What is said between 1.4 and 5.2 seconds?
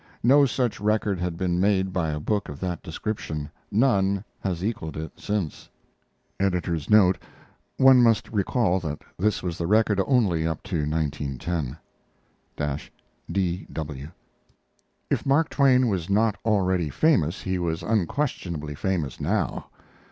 made by a book of that description; none has equaled it